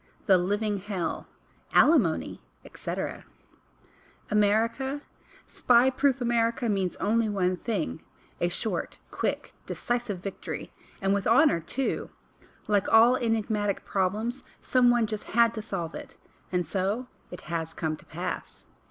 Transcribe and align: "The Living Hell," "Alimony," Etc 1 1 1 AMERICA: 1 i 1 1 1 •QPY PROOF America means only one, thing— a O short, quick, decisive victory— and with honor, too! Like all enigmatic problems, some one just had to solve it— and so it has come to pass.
"The 0.25 0.39
Living 0.39 0.79
Hell," 0.79 1.27
"Alimony," 1.73 2.41
Etc 2.65 3.05
1 3.05 3.17
1 3.19 3.23
1 4.29 4.31
AMERICA: 4.49 4.83
1 4.87 4.89
i 4.93 4.93
1 4.93 4.93
1 4.97 5.01
1 5.91 5.91
•QPY 5.93 5.95
PROOF 5.95 6.21
America 6.21 6.67
means 6.67 6.95
only 6.95 7.29
one, 7.29 7.55
thing— 7.55 8.01
a 8.39 8.45
O 8.47 8.49
short, 8.49 8.97
quick, 9.11 9.53
decisive 9.67 10.17
victory— 10.17 10.71
and 11.03 11.13
with 11.13 11.27
honor, 11.27 11.59
too! 11.59 12.09
Like 12.67 12.91
all 12.91 13.15
enigmatic 13.15 13.85
problems, 13.85 14.43
some 14.59 14.89
one 14.89 15.05
just 15.05 15.25
had 15.37 15.53
to 15.53 15.61
solve 15.61 15.93
it— 15.93 16.17
and 16.51 16.67
so 16.67 17.05
it 17.29 17.41
has 17.41 17.75
come 17.75 17.95
to 17.97 18.05
pass. 18.05 18.65